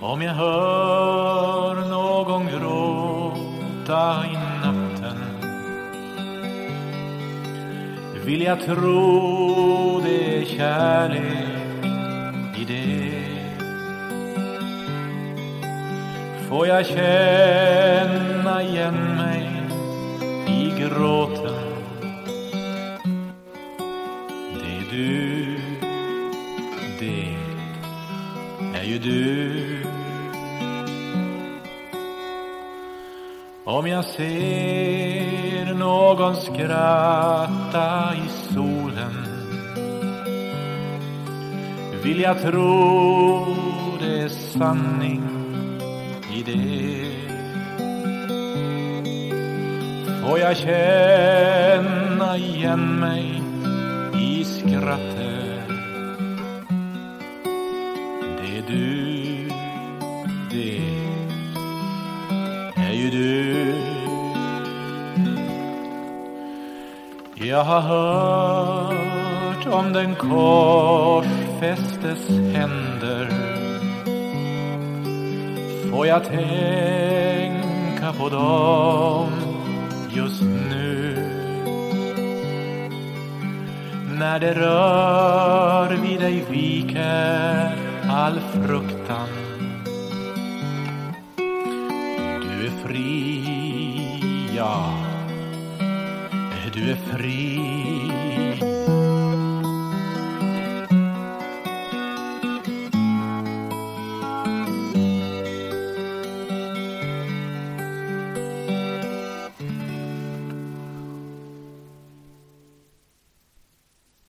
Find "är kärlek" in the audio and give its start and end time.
10.38-11.18